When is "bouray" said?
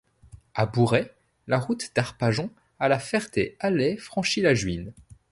0.65-1.11